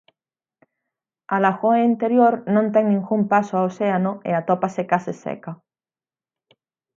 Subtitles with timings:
[1.35, 5.51] A lagoa interior non ten ningún paso ao océano e atópase case seca.